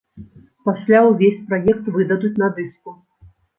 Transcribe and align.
Пасля 0.69 1.01
ўвесь 1.09 1.37
праект 1.53 1.93
выдадуць 1.99 2.35
на 2.47 2.51
дыску. 2.59 2.99